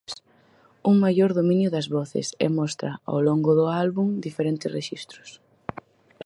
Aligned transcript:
Un 0.89 0.95
maior 1.03 1.31
dominio 1.39 1.69
das 1.75 1.87
voces 1.95 2.27
e 2.45 2.47
mostra, 2.57 2.91
ao 3.09 3.19
longo 3.27 3.51
do 3.59 3.65
álbum, 3.83 4.07
diferentes 4.27 4.73
rexistros. 4.77 5.29